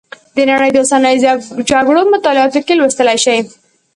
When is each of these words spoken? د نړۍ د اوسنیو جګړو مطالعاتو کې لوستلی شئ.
د 0.35 0.37
نړۍ 0.51 0.69
د 0.73 0.77
اوسنیو 0.81 1.21
جګړو 1.71 2.01
مطالعاتو 2.13 2.59
کې 2.65 2.73
لوستلی 2.79 3.17
شئ. 3.23 3.39